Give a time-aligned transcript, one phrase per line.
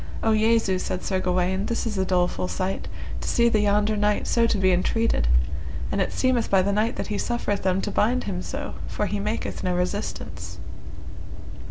[0.23, 0.79] O Jesu!
[0.79, 2.87] said Sir Gawaine, this is a doleful sight,
[3.21, 5.27] to see the yonder knight so to be entreated,
[5.91, 9.05] and it seemeth by the knight that he suffereth them to bind him so, for
[9.05, 10.57] he maketh no resistance.